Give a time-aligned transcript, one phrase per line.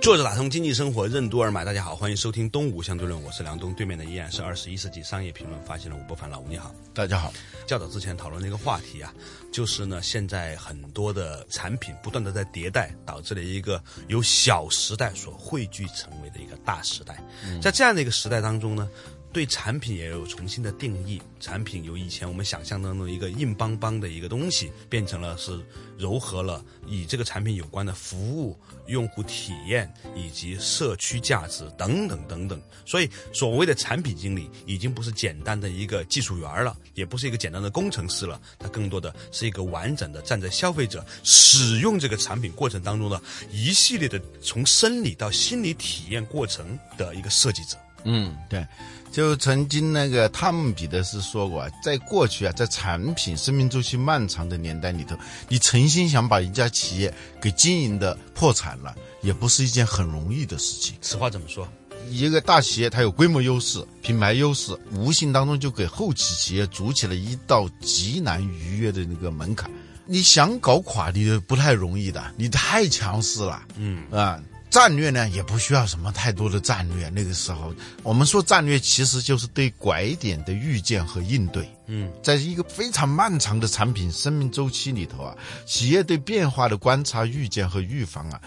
[0.00, 7.30] 坐着打通经济生活任督二脉，大家好，欢迎收听东吴相对论，我是梁东，对面的依然是二十一世纪商业评论发现了吴伯凡，老吴你好，大家好。
[7.66, 9.12] 较早之前讨论的一个话题啊，
[9.52, 17.22] 就是呢，现在很多的产品不断的在迭代，导致了一个由小时代所汇聚成为的一个大时代。
[17.60, 18.88] 在这样的一个时代当中呢。
[19.32, 25.64] 对产品也有重新的定义，产品由以前我们想象当中一个硬邦邦的一个东西，变成了是
[25.98, 32.60] 糅合了以这个产品有关的服务、用户体验以及社区价值等等等等。
[32.84, 47.76] 所以，所谓的产品经理已经不是简单的一个技术员了，也不是一个简单的工程师了，他更多的是一个完整的站在消费者使用这个产品过程当中的一系列的从生理到心理体验过程的一个设计者。
[48.04, 48.66] 嗯，对。
[49.10, 55.16] 就曾经那个汤姆彼得斯说过，在过去啊，在产品生命周期漫长的年代里头，
[55.48, 60.94] 你诚心想把一家企业给经营的破产了，也不是一件很容易的事情。
[61.00, 61.68] 此话怎么说？
[62.08, 69.70] 一个大企业它有规模优势、品牌优势，无形当中就给后期企业筑起了一道极难逾越的那个门槛。
[70.06, 73.62] 你想搞垮你不太容易的，你太强势了。
[73.76, 74.40] 嗯啊。
[74.70, 77.08] 战略呢，也不需要什么太多的战略。
[77.08, 81.68] 那个时候，我们说战略其实就是对拐点的预见和应对。
[81.86, 88.40] 嗯，在一个非常漫长的产品生命周期里头啊，企业对变化的观察、预见和预防啊，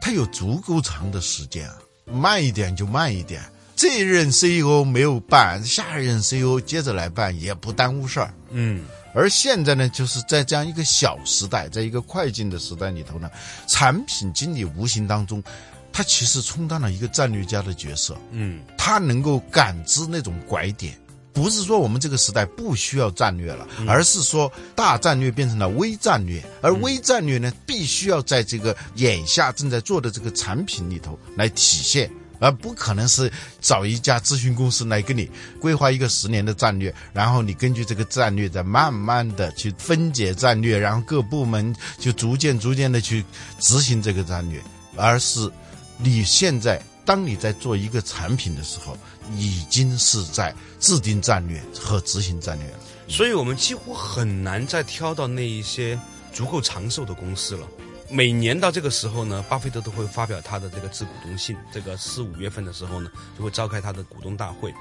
[0.00, 1.76] 它有足够长的时间啊。
[2.06, 3.42] 慢一点就慢一点，
[3.74, 8.32] 这一任 CEO 没有办，下一任 CEO 接着来办，也不耽误事儿。
[8.50, 8.84] 嗯。
[9.16, 13.30] 而现在呢，就是在这样一个小时代，在一个快进的时代里头呢，
[13.66, 15.42] 产品经理无形当中，
[15.90, 18.14] 他其实充当了一个战略家的角色。
[18.30, 20.94] 嗯，他能够感知那种拐点，
[21.32, 32.10] 不是说我们这个时代不需要战略了，而是说大战略变成了微战略，而微战略呢，必须要在这个眼下正在做的这个产品里头来体现。
[32.38, 33.30] 而不可能是
[33.60, 35.30] 找一家咨询公司来给你
[35.60, 43.24] 规划一个十年的战略，然后你根据这个战略再慢慢的去分解战略，然后各部门就逐渐逐渐的去
[43.58, 44.62] 执行这个战略，
[44.96, 45.50] 而是
[45.98, 48.96] 你现在当你在做一个产品的时候，
[49.34, 52.78] 已经是在制定战略和执行战略了。
[53.08, 55.98] 所以我们几乎很难再挑到那一些
[56.32, 57.66] 足够长寿的公司了。
[58.08, 61.56] 每年到这个时候呢，巴菲特都会发表他的这个致股东信。
[61.72, 64.72] 这个四五月份的时候呢，就会召开他的股东大会。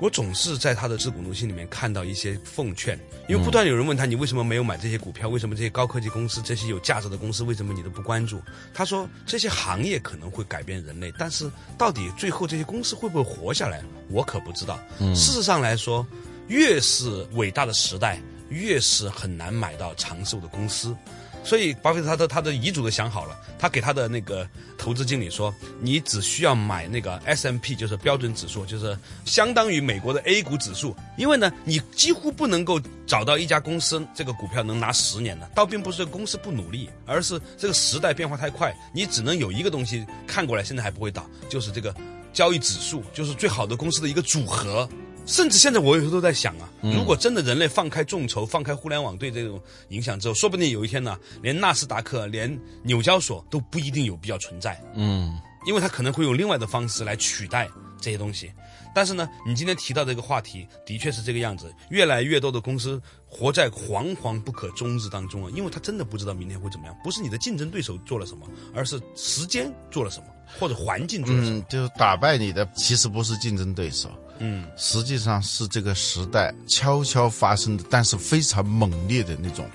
[0.00, 2.96] 我总是在他的致股东信里面看到一些奉劝，
[3.28, 5.28] 因为不断有人问他，你为什么没有买这些股票？
[5.28, 8.40] 为什么这些高科技公司、这些有价值的公司，为什么你都不关注？
[8.72, 14.78] 他说，这些行业可能会改变人类，但是到底最后这些公司会不会活下来，我可不知道。
[15.16, 16.06] 事实上来说，
[16.46, 18.20] 越是伟大的时代，
[18.50, 20.94] 越是很难买到长寿的公司。
[21.44, 30.94] 所以，巴菲特他的他的遗嘱都想好了，他给他的那个投资经理说：“你只需要买那个 S M P，就是标准指数，就是相当于美国的 A 股指数。
[31.16, 35.48] 因为呢，你几乎不能够找到一家公司这个股票能拿十年的。
[35.54, 41.94] 倒并不是公司不努力，而是这个时代变化太快，你只能有一个东西看过来，现在还不会倒，就是这个
[42.32, 44.86] 交易指数，就是最好的公司的一个组合。”
[45.28, 54.82] 甚至现在我有时候都在想啊，如果真的人类放开众筹、放开互联网对这种影响之后，说不定有一天呢，连纳斯达克、连纽交所都不一定有必要存在。
[54.94, 57.68] 嗯，因为它可能会用另外的方式来取代
[58.00, 58.50] 这些东西。
[58.94, 61.72] 但是呢，你今天提到这个话题，的确是这个样子。
[61.90, 66.96] 越来越多的公司活在惶惶不可终日当中啊，因为他真的不知道明天会怎么样。
[67.04, 70.26] 不是你的竞争对手做了什么，而是时间做了什么，
[70.58, 71.60] 或者环境做了什么。
[71.68, 74.08] 就是打败你的，其实不是竞争对手。
[74.38, 79.68] 嗯，实际上是这个时代悄悄发生的，但是非常猛烈的那种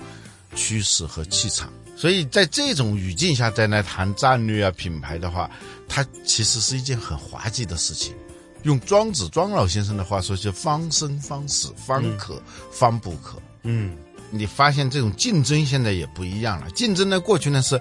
[0.54, 1.72] 趋势和气场。
[1.96, 5.50] 所以在这种语境下再来谈战略啊、品牌的话，
[5.88, 8.14] 它其实是一件很滑稽的事情。
[8.64, 13.40] 用庄子庄老先生的话说，就方生方死，方可方不可。
[13.62, 13.94] 嗯，
[14.30, 16.70] 你发现这种竞争现在也不一样了。
[16.70, 17.80] 竞争呢，过去呢是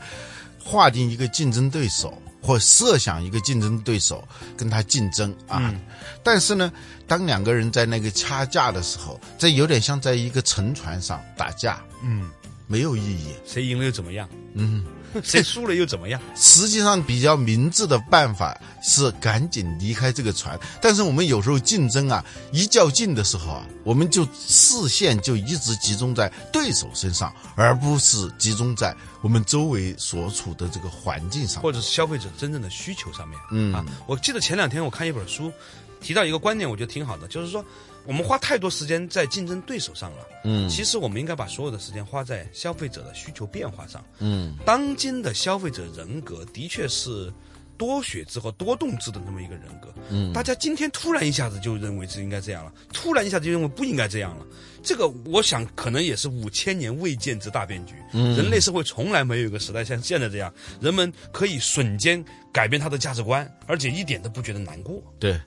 [0.63, 2.21] 划定一个竞争对手。
[2.43, 5.73] 或设想一个竞争对手跟他竞争啊，
[6.21, 6.71] 但是呢，
[7.07, 12.29] 当两个人在那个掐架的时候，这有点像在一个沉船上打架，嗯，
[12.67, 14.27] 没有意义，谁赢了又怎么样？
[14.55, 14.83] 嗯，
[15.23, 16.19] 谁输了又怎么样？
[16.35, 20.59] 实际上比较明智的办法是赶紧离开这个船。
[20.81, 31.61] 但是我们有时候竞争啊，一较劲的时候啊，我们就视线就一直集中在对手身上，而不是集中在我们周围所处的这个环境上。
[31.61, 33.39] 或者是消费者真正的需求上面。
[33.51, 35.51] 嗯啊，我记得前两天我看一本书，
[35.99, 37.63] 提到一个观点，我觉得挺好的，就是说
[38.05, 40.27] 我们花太多时间在竞争对手上了。
[40.45, 44.03] 嗯其实我们应该把所有的时间花在消费者的需求变化上。
[44.19, 47.31] 嗯当今的消费者人格的确是
[47.77, 49.93] 多血质和多动质的那么一个人格。
[50.09, 54.45] 嗯大家今天突然一下子就认为是应该这样了，突然一下子就认为不应该这样了。
[54.83, 57.95] 这个我想可能也是五千年未见之大变局。
[58.11, 65.01] 嗯人类社会从来没有一个时代像现在这样，人们可以瞬间改变他的价值观，而且一点都不觉得难过。
[65.19, 65.39] 对，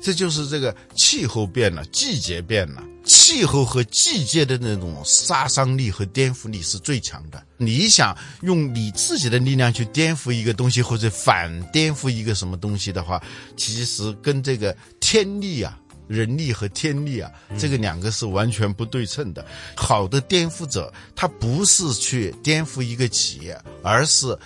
[0.00, 7.42] 这就是这个气候变了，季节变了，气候和季节的那种杀伤力和颠覆力是最强的。
[7.56, 13.22] 你想用你自己的力量去颠覆一个东西，或者反颠覆一个什么东西的话，
[13.56, 15.78] 其实跟这个天力啊。
[16.08, 19.46] 人力和天力啊，这个两个是完全不对称的。
[19.76, 24.36] 好的颠覆者，他不是去颠覆一个企业，而是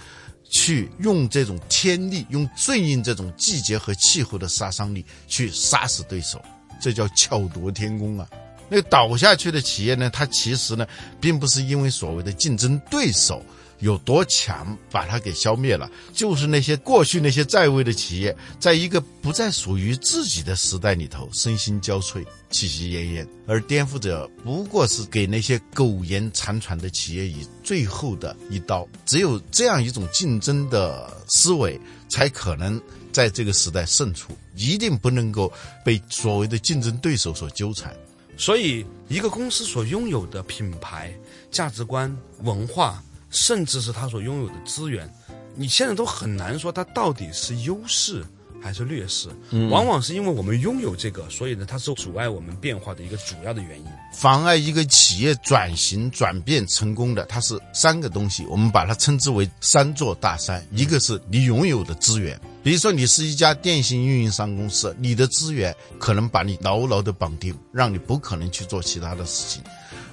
[0.48, 6.40] 去用这种天力，用顺应这种季节和气候的杀伤力去杀死对手，
[6.80, 8.28] 这叫巧夺天工啊！
[8.68, 10.86] 那倒下去的企业呢，它其实呢，
[11.20, 13.42] 并不是因为所谓的竞争对手
[13.84, 23.28] 有多强把它给消灭了，就是那些过去那些在位的企业，在一个不再属于自己的时代里头，身心交瘁，气息奄奄。
[23.46, 28.88] 而颠覆者不过是给那些苟延残喘的企业以最后的一刀。
[29.04, 31.78] 只有这样一种竞争的思维，
[32.08, 32.80] 才可能
[33.12, 34.32] 在这个时代胜出。
[34.56, 35.52] 一定不能够
[35.84, 37.94] 被所谓的竞争对手所纠缠。
[38.38, 41.12] 所以，一个公司所拥有的品牌、
[41.50, 43.02] 价值观、文化，
[43.34, 45.12] 甚至是他所拥有的资源，
[45.56, 48.24] 你现在都很难说他到底是优势
[48.64, 49.28] 还是劣势。
[49.68, 53.84] 往往是因为我们拥有这个，所以呢，它是阻碍我们变化的一个主要的原因。
[54.14, 60.66] 妨碍一个企业转型转变成功的，它是三个东西，我们把它称之为三座大山。
[60.72, 69.62] 一个是你拥有的资源，比如说你是一家电信运营商公司，你的资源可能把你牢牢的绑定，让你不可能去做其他的事情，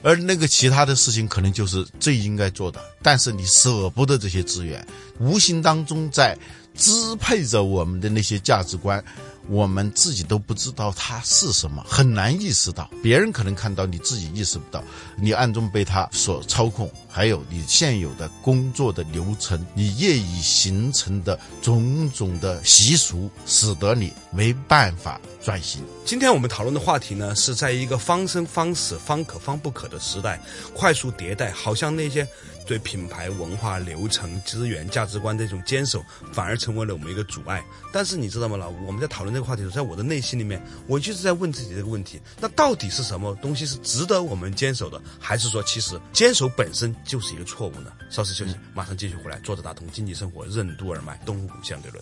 [0.02, 4.86] 而那个其他的事情可能就是最应该做的，但是你舍不得这些资源，
[5.20, 6.38] 无形当中在
[6.76, 9.04] 支配着我们的那些价值观。
[9.48, 12.90] 我们自己都不知道它是什么，很难意识到。
[13.02, 14.82] 别人可能看到，你自己意识不到，
[15.18, 16.90] 你暗中被他所操控。
[17.10, 25.84] 还有你现有的工作的流程，你业已形成的种种的习俗，使得你没办法转型。
[26.06, 30.40] 今天我们讨论的话题呢，是在一个方生方死、方可方不可的时代，
[30.74, 32.26] 快速迭代，好像那些
[32.72, 36.02] 对品牌、文化、流程、资源、价值观这种坚守，
[36.32, 37.62] 反而成为了我们一个阻碍。
[37.92, 38.88] 但是你知道吗，老吴？
[38.88, 47.92] 我们在讨论这个话题的时候，在我的内心里面，我一直在问自己这个问题：那到底是什么东西是值得我们坚守的，还是说其实坚守本身就是一个错误呢？
[48.10, 49.38] 稍事休息，马上继续回来。
[49.40, 52.02] 作者打通经济生活任督二脉，东吴相对论。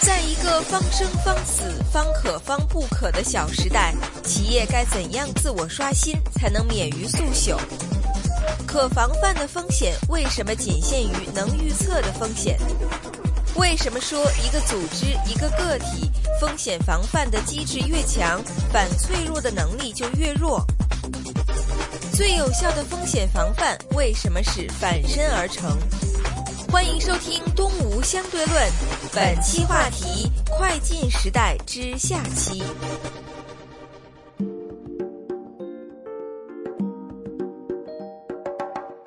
[0.00, 1.62] 在一个方生方死、
[1.92, 3.94] 方可方不可的小时代，
[4.24, 7.58] 企业该怎样自我刷新，才能免于速朽？
[8.66, 12.58] 可防范的风险为什么仅限于能预测的风险？
[13.56, 18.42] 为什么说一个组织、一个个体风险防范的机制越强，
[18.72, 20.64] 反脆弱的能力就越弱？
[22.14, 25.76] 最有效的风险防范为什么是反身而成？
[26.70, 28.62] 欢迎收听《东吴相对论》，
[29.12, 32.62] 本期话题：快进时代之下期。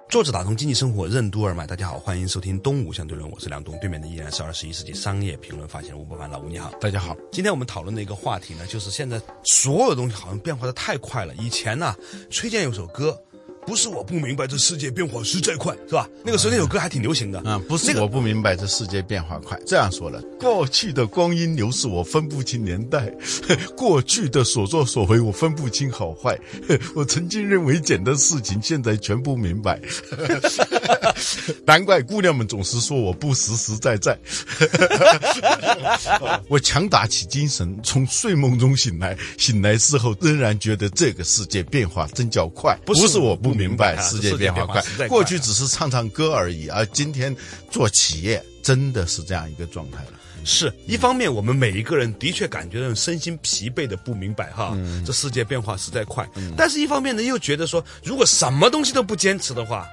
[0.08, 6.72] 作者打通经济生活任督二脉，大家好，欢迎收听《东吴相对论》，我是梁东，对面的依然是二十一世纪商业评论发现人吴伯凡，老吴你好。
[6.80, 11.34] 大家好，今天我们讨论的一个话题呢，就是现在所有东西好像变化的太快了。
[11.36, 11.94] 以前呢，
[12.30, 13.20] 崔健有首歌，
[13.66, 16.08] 不是我不明白这世界变化实在快，是吧？
[16.24, 19.60] 那个时候那首歌还挺流行的啊，不是我不明白这世界变化快。
[19.66, 23.02] 这样说了，过去的光阴流逝，我分不清年代；
[23.76, 26.38] 过去的所作所为，我分不清好坏。
[26.96, 29.80] 我曾经认为简的事情，现在全不明白。
[31.66, 34.18] 难怪姑娘们总是说我不实实在在。
[36.48, 42.78] 我强打起精神，从睡梦中醒来，醒来之后仍然觉得这个世界变化真叫快。
[42.86, 47.36] 不是是我不明白啊世界变化快过去只是唱唱歌而已，而今天
[47.72, 50.12] 做企业真的是这样一个状态了。
[50.44, 56.30] 是一方面，我们每一个人的确感觉到身心疲惫的不明白哈，嗯这世界变化实在快。
[56.56, 59.88] 但是一方面呢，又觉得说，如果什么东西都不坚持的话，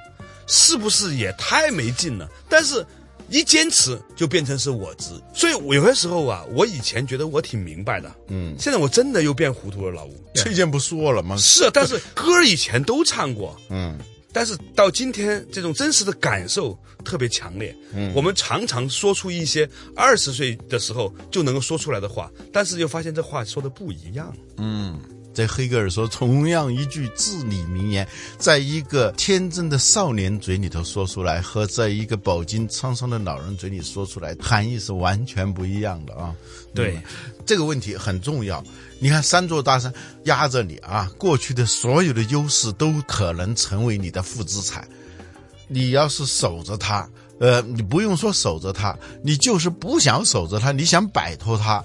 [0.47, 2.29] 是不是也太没劲了？
[2.49, 2.85] 但是。
[3.33, 10.15] 一坚持就变成是我执，所以我有些时候啊，我以前觉得我挺明白的，嗯，现在我真的又变糊涂了，老吴。
[10.35, 11.35] 崔健不说了吗？
[11.39, 13.99] 是，但是歌儿以前都唱过，嗯，
[14.33, 25.01] 但是到今天这种真实的感受特别强烈，嗯，我们常常说出一些二十岁的时候就能够说出来的话，但是又发现这话说的不一样，嗯。
[25.33, 28.07] 在黑格尔说，同样一句至理名言，
[28.39, 36.35] 在一个天真的少年嘴里头说出来，和在一个饱经沧桑的老人嘴里说出来，含义是完全不一样的啊！
[36.75, 37.01] 对，
[37.47, 38.63] 这个问题很重要。
[38.99, 39.93] 你看，三座大山
[40.25, 44.87] 压着你啊，过去的所有的优势都可能成为你的负资产。
[45.67, 47.09] 你要是守着它，
[47.41, 51.83] 呃，你不用说守着它，你就是不想守着它，你想摆脱它。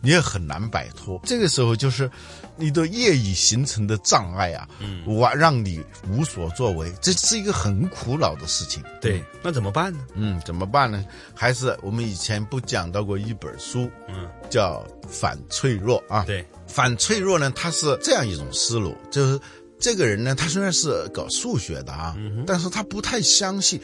[0.00, 2.10] 你也很难摆脱，这个时候就是
[2.56, 8.82] 你的业已形成的障碍啊，嗯，我让你无所作为，这是一个很苦恼的事情。
[9.00, 9.98] 对，那怎么办呢？
[10.14, 11.04] 嗯，怎么办呢？
[11.34, 16.24] 还是我们以前不讲到过一本书，嗯，叫《反脆弱》啊。
[16.24, 19.40] 对，反脆弱呢，它是这样一种思路，就是
[19.78, 23.80] 这个人呢，他虽然是搞数学的啊，但是他不太相信。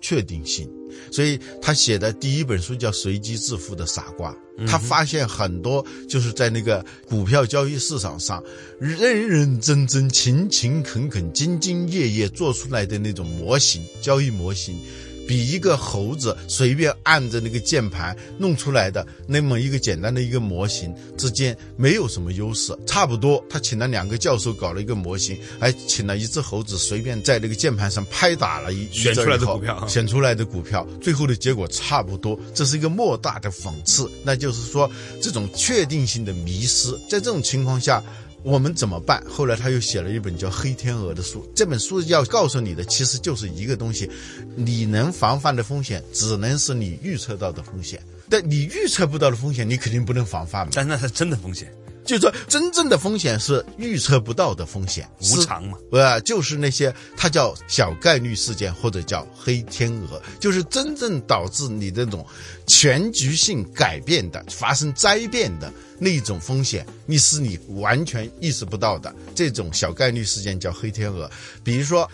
[0.00, 0.68] 确定性，
[1.12, 4.32] 所以他写的第一本书叫《随机致富的傻瓜》。
[4.66, 8.42] 他发现很多就是在那个股票交易市场上，
[8.78, 14.76] 认认真真、勤勤恳恳、兢兢业业做出来的那种模型，交易模型。
[15.30, 23.40] 比一个猴子随便按着那个键盘弄出来的那么一个简单的一个模型之间没有什么优势，差不多。
[23.48, 32.36] 他请了两个教授搞了一个模型，还请了一只猴子随便在那个键盘上拍打了一选出来的股票，选出来的股票，最后的结果差不多。
[32.52, 34.90] 这是一个莫大的讽刺，那就是说
[35.22, 38.02] 这种确定性的迷失，在这种情况下。
[38.42, 39.22] 我们怎么办？
[39.28, 41.46] 后来他又写了一本叫《黑天鹅》的书。
[41.54, 44.10] 这本书要告诉你的，其实就是一个东西：
[44.56, 48.00] 你能防范的风险，只能是你预测到的风险。
[48.28, 50.72] 但你预测不到的风险，你肯定不能防范嘛。
[50.74, 51.72] 但那是真的风险。
[52.10, 55.78] 就是说，真正的风险是预测不到的风险，无常嘛？
[55.92, 62.26] 呃，就是那些它叫小概率事件或者叫黑天鹅，就是真正导致你这种
[62.66, 69.14] 全局性改变的、发生灾变的那种风险，你是你完全意识不到的。
[69.34, 71.30] 这种小概率事件叫黑天鹅，
[71.62, 72.10] 比如说。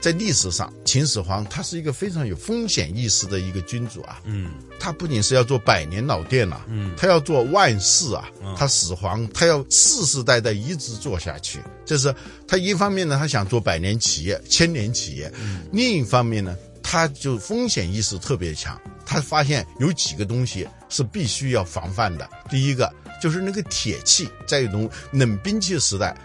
[0.00, 4.20] 在历史上，秦始皇他是一个非常有风险意识的一个君主啊。
[4.24, 8.28] 嗯，他不仅是要做百年老店了，嗯，他要做万世啊。
[8.56, 11.60] 他始皇，他要世世代代一直做下去。
[11.84, 12.14] 就是
[12.46, 18.80] 他一方面呢，他想做百年企业、千年企业；嗯另一方面呢，他就风险意识特别强。
[19.04, 22.28] 他发现有几个东西是必须要防范的。
[22.48, 26.16] 第一个就是那个铁器，在一种冷兵器时代。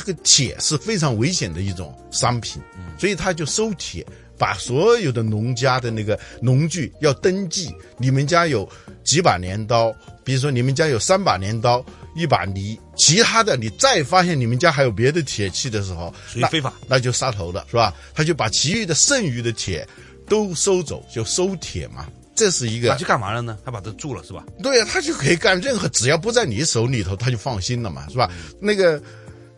[0.00, 2.60] 这个铁是非常危险的一种商品，
[2.98, 4.06] 所以他就收铁，
[4.38, 7.70] 把所有的农家的那个农具要登记。
[7.98, 8.66] 你们家有
[9.04, 9.94] 几把镰刀？
[10.24, 11.84] 比如说你们家有三把镰刀，
[12.16, 17.94] 一把犁，其他的你再发现你们家还有别的铁器的时候，属于非法，那就杀头了，是吧？
[18.14, 19.86] 他就把其余的剩余的铁
[20.30, 22.06] 都收走，就收铁嘛。
[22.34, 23.58] 这是一个他去干嘛了呢？
[23.66, 24.46] 他把它住了，是吧？
[24.62, 28.30] 对呀，他就可以干任何，只要不在你手里头，他就放心了嘛，是吧？
[28.58, 28.98] 那个。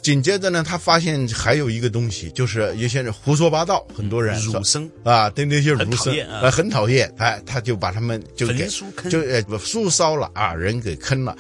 [0.03, 8.69] 紧接着呢，他发现还有一个东西，就是有些人胡说八道，很多人儒生啊，对那些儒生啊，很讨厌，哎，他就把他们就给
[9.09, 11.37] 就呃书烧了啊，人给坑了，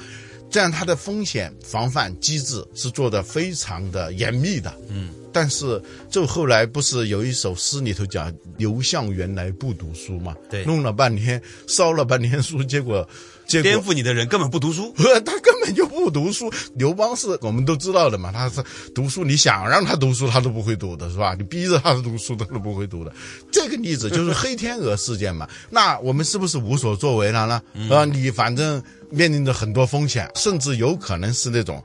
[0.48, 13.08] 这样他的风险防范机制是做的非常的严密的，嗯，但是就后来不是有一首诗里头讲刘向原来不读书嘛，对，弄了半天烧了半天书，结果。
[13.60, 14.94] 颠覆你的人根本不读书，
[15.26, 16.50] 他根本就不读书。
[16.76, 18.62] 刘邦是我们都知道的嘛，他是
[18.94, 21.34] 读书，你想让他读书，他都不会读的，是吧？
[21.36, 23.12] 你逼着他读书，他都不会读的。
[23.50, 25.48] 这个例子就是黑天鹅事件嘛。
[25.68, 27.60] 那我们是不是无所作为了呢？
[27.90, 31.82] 啊，你反正面临着很多风险，甚至有可能是那种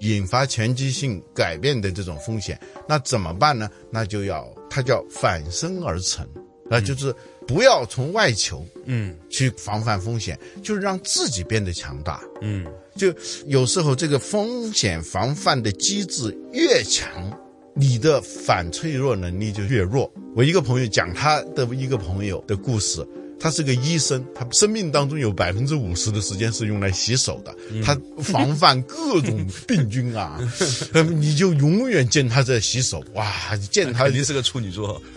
[0.00, 2.58] 引发全局性改变的这种风险。
[2.88, 3.68] 那怎么办呢？
[3.90, 6.26] 那就要它叫反身而成，
[6.70, 7.14] 啊，就是。
[7.52, 12.66] 不要从外求，嗯，去防范风险，就是让自己变得强大，嗯，
[12.96, 13.12] 就
[13.46, 17.30] 有时候这个风险防范的机制越强，
[17.74, 20.10] 你的反脆弱能力就越弱。
[20.34, 23.06] 我一个朋友讲他的一个朋友的故事，
[23.42, 27.52] 他是个医生，他生命当中有百分之五十的时间是用来洗手的，
[27.84, 30.38] 他防范各种病菌啊，
[30.94, 35.02] 呃你就永远见他在洗手，哇，见他肯定是个处女座。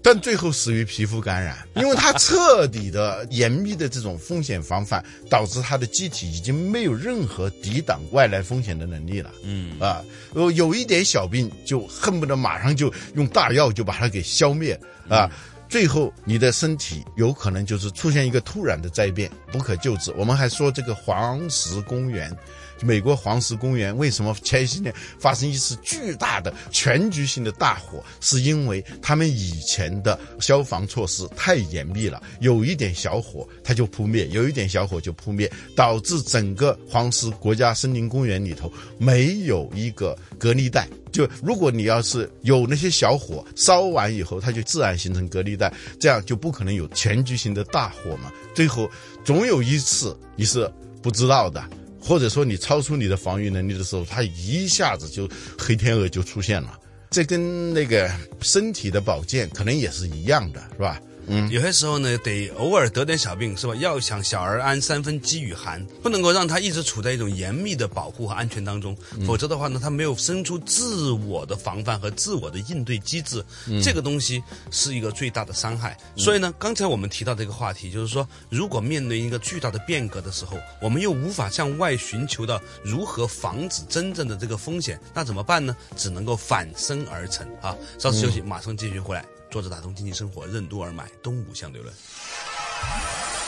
[0.00, 9.30] 但最后死于皮肤感染，因为他彻底的严密的这种风险防范，导致他的机体已经没有任何抵挡外来风险的能力了。
[9.42, 10.00] 嗯啊，
[10.32, 14.78] 呃，有一点小病就恨不得马上就用大药就把它给消灭
[15.08, 15.28] 啊。
[15.68, 20.10] 最后，你的身体有可能就是出现一个突然的灾变，不可救治。
[20.16, 22.34] 我们还说这个黄石公园，
[22.82, 40.88] 美国黄石公园为什么前些年发生一次巨大的全局性的大火，是因为他们以前的消防措施太严密了，有一点小火它就扑灭，有一点小火就扑灭，导致整个黄石国家森林公园里头没有一个隔离带。
[41.10, 48.30] 就如果你要是有那些小火烧完以后，它就自然形成隔离带，这样就不可能有全局性的大火嘛。
[48.54, 48.88] 最后
[49.24, 50.70] 总有一次你是
[51.02, 51.64] 不知道的，
[52.08, 56.80] 或者说你超出你的防御能力的时候，它一下子就黑天鹅就出现了。
[57.10, 58.10] 这跟那个
[58.40, 60.98] 身体的保健可能也是一样的，是吧？
[61.28, 63.74] 嗯，有些时候呢，得偶尔得点小病，是吧？
[63.76, 73.44] 要想小儿安，三分饥与寒，不能够让他一直处在一种严密的保护和安全当中，否则的话呢，他没有生出自我的防范和自我的应对机制，
[73.82, 75.96] 这个东西是一个最大的伤害。
[76.16, 85.76] 所以呢，刚才我们提到这个话题，就是说，如果面对一个巨大的变革的时候，我们又无法向外寻求到如何防止真正的这个风险，那怎么办呢？
[85.96, 87.76] 只能够反身而成啊！
[87.98, 89.24] 稍事休息，马上继续回来。
[89.50, 91.92] 坐着打通经济生活，任督二脉，东吴相对论。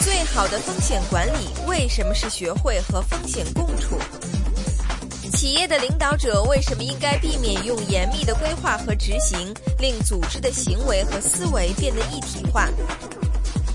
[0.00, 3.98] 最好的风险管理为什么是学会和风险共处？
[5.32, 12.68] 企业的领导者为什么应该避免用严密的规划和执行，令组织的行为和思维变得一体化？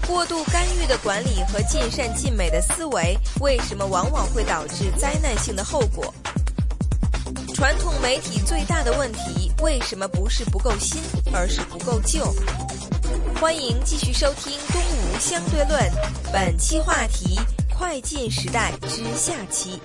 [0.07, 6.13] 过度干预的管理和尽善尽美的思维，为什么往往会导致灾难性的后果？
[7.53, 11.01] 传统媒体最大的问题，为什么不是不够新，
[11.33, 12.25] 而是不够旧？
[13.39, 15.79] 欢迎继续收听《东吴相对论》，
[16.31, 17.39] 本期话题：
[17.73, 19.79] 快进时代之下期。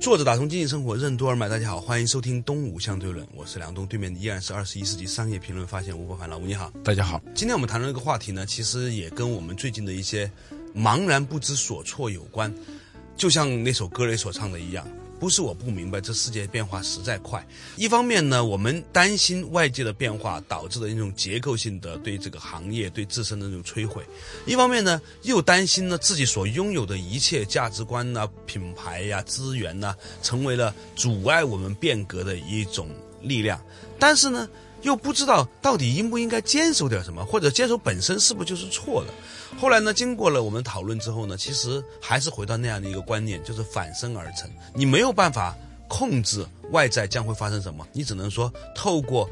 [0.00, 1.48] 作者打通经济生活，任督二脉。
[1.48, 6.72] 大家好，欢迎收听《东吴相对论》，我是梁东，对面依然是二十一世纪商业评论发现吴伯凡老吴，你好。
[6.82, 7.22] 大家好。
[7.34, 10.30] 今天我们谈论这个话题呢，其实也跟我们最近的一些
[10.74, 12.52] 茫然不知所措有关。
[13.18, 14.86] 就像那首歌里所唱的一样，
[15.18, 17.44] 不是我不明白，这世界变化实在快。
[17.74, 24.04] 一方面呢，我们担心外界的变化导致的一种结构性的对这个行业、对自身的那种摧毁；
[24.46, 32.88] 一方面呢，又担心呢自己所拥有的一切价值观呐、品牌呀、资源呐，成为了阻碍我们变革的一种
[33.20, 33.60] 力量。
[33.98, 34.48] 但是呢，
[34.82, 39.12] 又不知道到底应不应该坚守点什么，或者坚守本身是不是就是错的。
[39.58, 44.48] 后来呢，经过了我们讨论之后呢，其实还是回到那样的一个观念，就是反身而成。
[44.74, 45.56] 你没有办法
[45.88, 49.28] 控制外在将会发生什么，你只能说透过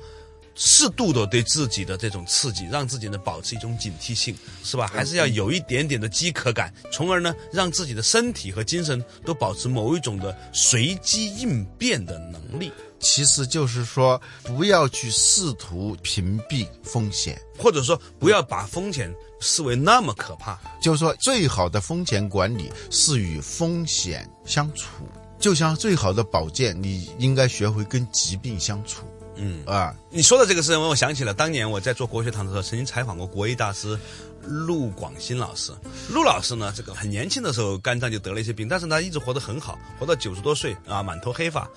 [0.54, 4.87] 适度的对自己的这种刺激，让自己呢保持一种警惕性，是吧？
[4.87, 12.72] 还是要有一点点的饥渴感，从而呢让自己的身体和精神都保持某一种的随机应变的能力。
[12.98, 20.59] 其实就是说，不要去试图屏蔽风险，或者说不要把风险视为那么可怕。
[20.80, 25.06] 就是说，最好的风险管理是与风险相处，
[25.38, 29.06] 就像最好的保健，你应该学会跟疾病相处。
[29.37, 33.99] 嗯啊，你说的这个事，让我想起了当年我在做国学堂的时候，曾经采访过国医大师
[34.42, 35.72] 陆广新老师。
[36.11, 41.68] 陆老师呢，这个很年轻的时候肝脏就得了一些病，但是他一直活得很好，活到九十多岁啊，满头黑发。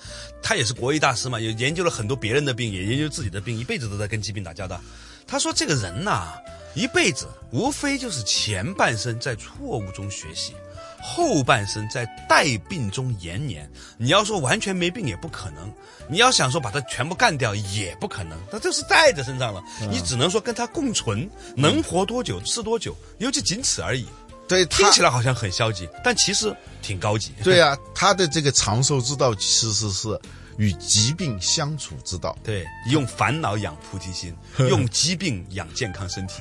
[0.42, 4.80] 他也是国医大师嘛，也研究了很多别人的病，也研究自己的病，一辈子都在跟疾病打交道。
[5.26, 6.32] 他说，这个人呐、
[6.74, 10.54] 一辈子无非就是前半生在错误中学习。
[11.02, 15.72] 后半生在带病中延年，你要说完全没病也不可能，
[16.08, 24.06] 你要想说把它全部干掉也不可能，它这是带在身上了，你只能说跟它共存，能活多久是多久，尤其仅此而已。
[24.46, 27.32] 对，听起来好像很消极，但其实挺高级。
[27.44, 30.20] 对啊，他的这个长寿之道其实是
[30.60, 32.36] 与疾病相处之道。
[32.44, 34.36] 对，用烦恼养菩提心，
[34.68, 36.34] 用疾病养健康身体，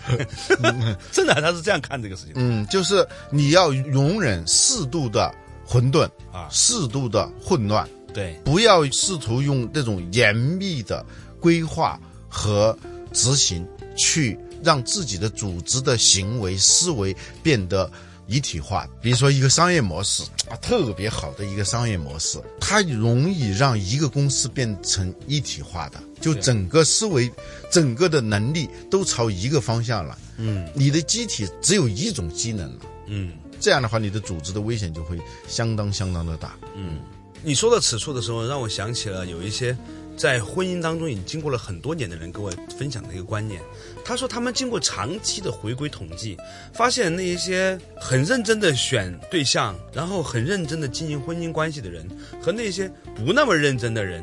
[1.10, 2.34] 真的他是这样看这个事情。
[2.36, 5.34] 嗯，就是你要容忍适度的
[5.66, 6.04] 混沌
[6.34, 11.06] 啊适度的混乱，对，不要试图用那种严密的
[11.40, 12.78] 规划和
[13.14, 17.90] 执行去让自己的组织的行为思维变得
[18.30, 18.88] 一体化。
[19.02, 27.30] 比如说一个商业模式啊，特别好的一个商业模式，它容易让一个公司变成一体化的，就整个思维、
[27.72, 30.18] 整个的能力都朝一个方向了。
[30.38, 32.80] 嗯，你的机体只有一种机能了。
[33.08, 36.56] 嗯，这样的话，你的组织的危险就会相当相当的大。
[36.76, 37.00] 嗯
[37.42, 39.76] 你说到此处的时候，让我想起了有一些
[40.20, 43.62] 在婚姻当中已经经过了很多年的人跟我分享的一个观念。
[44.04, 46.36] 他说，他们经过长期的回归统计，
[46.74, 52.06] 发现那一些很认真的选对象，然后很认真的经营婚姻关系的人，
[52.42, 54.22] 和那些不那么认真的人，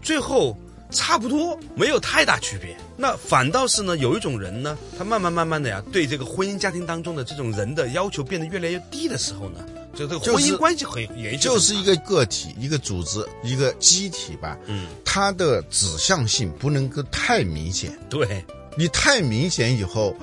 [0.00, 0.56] 最后
[0.90, 2.74] 差不多，没有太大区别。
[2.96, 9.60] 那反倒是呢，有一种人呢，他慢慢慢慢的呀，对这个婚姻家庭当中的这种人的要求变得越来越低的时候呢，
[9.94, 14.58] 就这个婚姻关系很延续，就是一个个体、一个组织、一个机体吧。
[14.66, 17.96] 嗯，它的指向性不能够太明显。
[18.10, 18.44] 对，
[18.76, 20.14] 你太明显以后，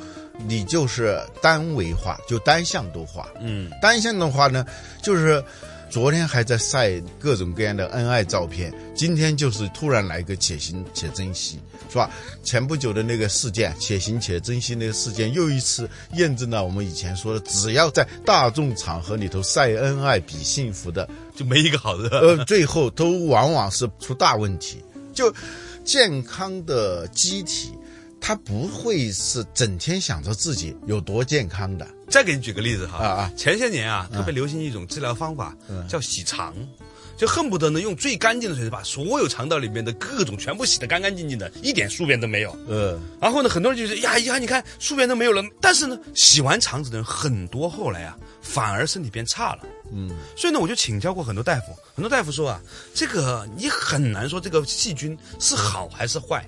[0.46, 3.28] 你就是单维化，就单向度化。
[3.40, 4.66] 嗯，单向的话呢，
[5.02, 5.44] 就是
[5.92, 12.10] 昨天还在晒各种各样的恩爱照片，今天就是突然来个且行且珍惜，是吧？
[12.44, 22.08] 前不久的那个事件，且行且珍惜那个事件，又一次验证了我们以前说的，只要在大众场合里头晒恩爱比幸福的，就没一个好的。
[22.22, 24.82] 呃，最后都往往是出大问题。
[25.14, 25.34] 就
[25.84, 27.74] 健康的机体，
[28.22, 31.86] 它不会是整天想着自己有多健康的。
[32.08, 35.58] 再给你举个例子哈，啊啊前些年啊，特别流行一种治疗方法，
[35.90, 36.54] 叫洗肠，
[37.18, 42.56] 就恨不得呢用最干净的水把所有肠道里面的各种全部洗得干干净净的，一点宿便都没有。
[42.68, 45.42] 嗯，然后呢，很多人就是呀呀，你看宿便都没有了。
[45.62, 49.62] 但是呢，洗完肠子的人很多，后来啊，反而身体变差了。
[49.94, 52.62] 嗯，所以呢，我就请教过很多大夫，很多大夫说啊，
[52.94, 56.46] 这个你很难说这个细菌是好还是坏，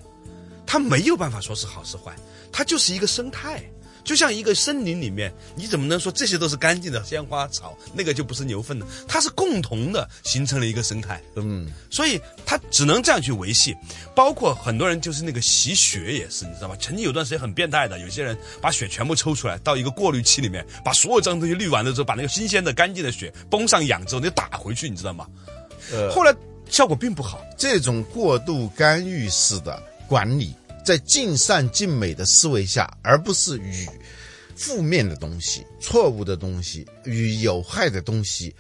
[0.74, 2.12] 它没有办法说是好是坏，
[2.52, 3.64] 它就是一个生态。
[4.04, 8.88] 就像一个森林里面，你怎么能说这些都是干净的鲜花草，那个就不是牛粪呢？
[9.08, 11.22] 它是共同的形成了一个生态。
[11.36, 13.76] 嗯，所以它只能这样去维系。
[14.16, 16.76] 包括很多人就是那个洗血也是，你知道吗？
[16.82, 25.28] 曾经有段时间很变态的，有些人把血全部抽出来，到一个过滤器里面，把所有脏东西滤完了之后，把那个新鲜的、干净的血泵上氧之后，你打回去，你知道吗？
[25.92, 26.36] 呃后来
[26.68, 27.40] 效果并不好。
[27.58, 33.88] 这种过度干预式的管理，在尽善尽美的思维下，而不是与
[34.56, 38.54] 负面的东西、错误的东西与有害的东西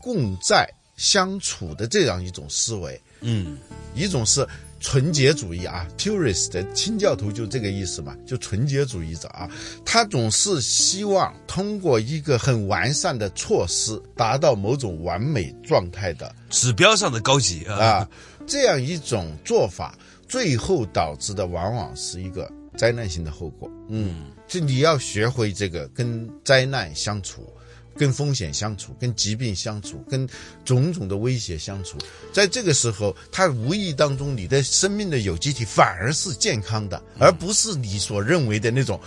[0.00, 3.00] 共在相处的这样一种思维。
[3.22, 3.58] 嗯，
[3.94, 4.46] 一种是
[4.80, 9.46] 纯洁主义啊，purist 清教徒就这个意思嘛，就纯洁主义者啊，
[9.84, 18.08] 他总是希望通过一个很完善的措施，达到某种完美状态的指标上的高级啊，啊，
[18.50, 19.96] 这样一种做法，
[20.28, 23.70] 最后导致的往往是一个灾难性的后果。
[23.88, 27.50] 嗯，就你要学会这个跟灾难相处。
[27.96, 30.26] 跟风险相处，跟疾病相处，跟
[30.64, 31.98] 种种的威胁相处，
[32.32, 38.98] 在这个时候，他无意当中，你的生命的有机体反而是健康的，而不是你所认为的那种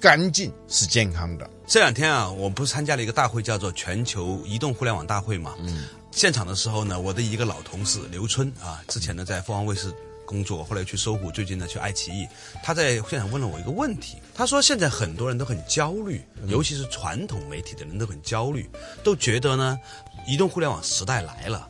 [0.00, 1.50] 干净是健康的。
[1.66, 5.54] 这两天啊，我不是参加了一个大会，叫做全球移动互联网大会嘛。
[5.58, 9.92] 嗯，现场的时候呢，我的一个老同事刘春啊，之前呢在凤凰卫视
[10.26, 12.26] 工作，后来去搜狐，最近呢去爱奇艺。
[12.62, 18.68] 他在现场问了我一个问题，他说现在很多人都很焦虑，尤其是传统媒体的人都很焦虑，
[19.02, 19.78] 都觉得呢，
[20.26, 21.68] 移动互联网时代来了，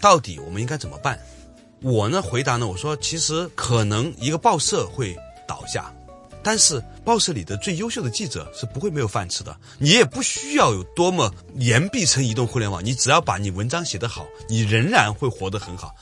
[0.00, 1.18] 到底我们应该怎么办？
[1.80, 5.92] 我呢回答呢，我说其实可能一个报社会倒下，
[6.42, 9.56] 但是报社里的最优秀的记者是不会没有饭吃的。
[9.78, 15.94] 你也不需要有多么言必称移动互联网，你只要把你文章写得好，你仍然会活得很好。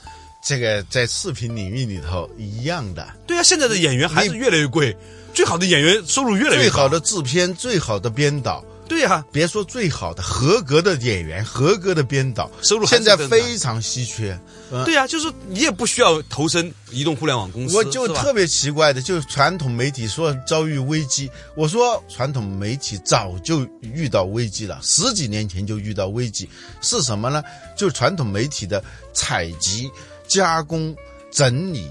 [0.43, 4.97] 这个在视频领域里头一样的，对啊，现在的演员还是越来越贵，
[5.35, 14.37] 最好的演员收入越来越高最好的制片、最好的编导，对啊，别说最好的，合格的演员、合格的编导，收入现在非常稀缺。
[14.73, 26.49] 嗯对啊，就是你也不需要投身移动互联网公司，我就特别奇怪的，就是传统媒体说遭遇危机，我说传统媒体早就遇到危机了，十几年前就遇到危机，
[26.83, 27.43] 是什么呢？
[27.77, 29.89] 就是传统媒体的采集、
[30.27, 30.95] 加工、
[31.31, 31.91] 整理、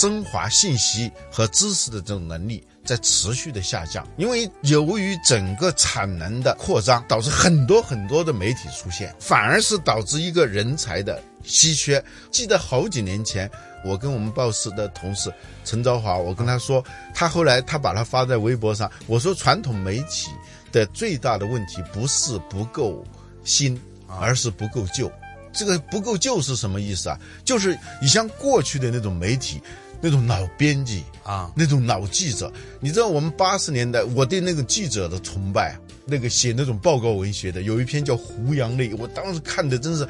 [0.00, 2.64] 升华信息和知识的这种能力。
[2.84, 12.02] 在持续的下降，因为由于整个产能的扩张，导致很多很多的媒体出现，反而是导致一个人才的稀缺。
[12.30, 13.48] 记得好几年前，
[13.84, 15.32] 我跟我们报社的同事
[15.64, 20.30] 陈昭华，我跟他说，他后来他把他发在微博上，我说传统媒体
[20.72, 23.04] 的最大的问题不是不够
[23.44, 25.10] 新，而是不够旧。
[25.52, 27.18] 这个不够旧是什么意思啊？
[27.44, 29.60] 就是你像过去的那种媒体，
[30.00, 40.06] 那种老编辑啊，那种老记者，你知道我们八十年代我对那个记者的崇拜，那个写那种报告文学的，有一篇叫《胡杨泪》，我当时看的真是。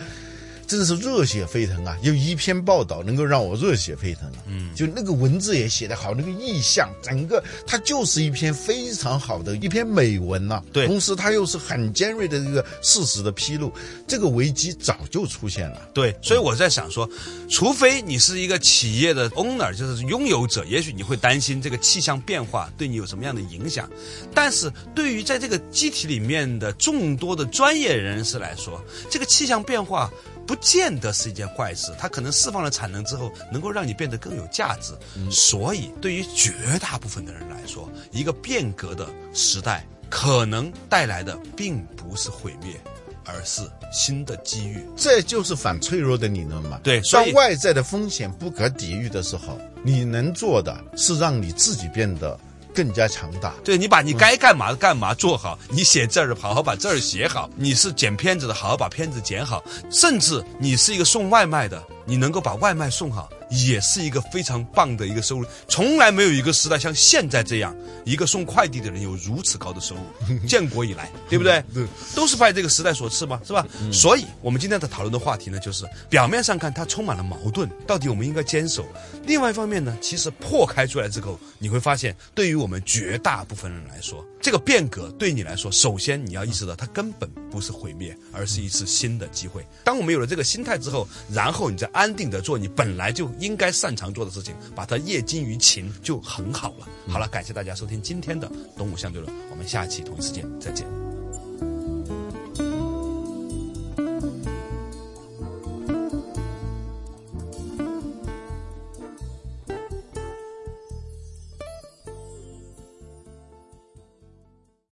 [0.70, 1.98] 真是热血沸腾啊！
[2.00, 4.38] 有一篇报道能够让我热血沸腾啊！
[4.46, 13.72] 嗯，就那个文字也写得好，那个意象，整个它就是一篇非常好的一篇美文呐、对同时它又是很尖锐的这个事实的披露，
[14.06, 15.88] 这个危机早就出现了。
[15.92, 17.10] 对，所以我在想说，
[17.48, 23.90] 除非你是一个企业的 owner，就是拥有者，也许你会担心这个气象变化对你有什么样的影响。
[24.32, 28.80] 但是对于在这个机体里面的众多的专业人士来说，
[29.10, 30.08] 这个气象变化。
[30.50, 34.92] 不见得是一件坏事，它可能释放了产能之后，能够让你变得更有价值。
[35.30, 42.74] 所以，对于绝大部分的人来说，一个变革的时代可能带来的并不是毁灭，
[43.24, 44.84] 而是新的机遇。
[44.96, 46.80] 这就是反脆弱的理论嘛。
[46.82, 52.36] 对当外在的风险不可抵御的时候，你能做的是让你自己变得
[52.74, 53.54] 更加强大。
[53.64, 65.46] 对你把你该干嘛的干嘛做好，你写字儿好好把字儿写好，你是剪片子的好好把片子剪好，甚至你是一个送外卖的，你能够把外卖送好，也是一个非常棒的一个收入。
[65.68, 71.62] 从来没有一个时代像现在这样，一个送快递的人有如此高的收入， 建国以来，对不对？
[71.74, 73.66] 对，都是拜这个时代所赐嘛，是吧？
[73.92, 78.86] 所以，我们今天的讨论的话题呢，就是表面上看它充满了矛盾，到底我们应该坚守。
[79.26, 89.66] 另外一方面呢，其实破开出来之后，你会发现，对于我们绝大部分人来说，这个变革对你来说，首先你要意识到，它根本不是毁灭，而是一次新的机会。
[89.84, 96.86] 当我们有了这个心态之后，然后你再安定的做你本来就应该擅长做的事情，把它业精于勤，就很好了。
[97.08, 101.09] 好了，感谢大家收听今天的《东吴相对论》，我们下期同一时间再见。